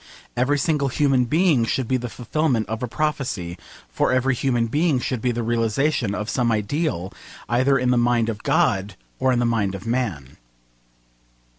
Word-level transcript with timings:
Every 0.35 0.57
single 0.57 0.87
human 0.87 1.25
being 1.25 1.63
should 1.63 1.87
be 1.87 1.95
the 1.97 2.09
fulfilment 2.09 2.67
of 2.67 2.81
a 2.81 2.87
prophecy: 2.87 3.55
for 3.87 4.11
every 4.11 4.33
human 4.33 4.65
being 4.65 4.97
should 4.99 5.21
be 5.21 5.31
the 5.31 5.43
realisation 5.43 6.15
of 6.15 6.27
some 6.27 6.51
ideal, 6.51 7.13
either 7.47 7.77
in 7.77 7.91
the 7.91 7.97
mind 7.99 8.27
of 8.27 8.41
God 8.41 8.95
or 9.19 9.31
in 9.31 9.37
the 9.37 9.45
mind 9.45 9.75
of 9.75 9.85
man. 9.85 10.37